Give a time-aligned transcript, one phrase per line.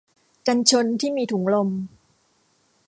[0.47, 1.69] กันชนที่มีถุงลม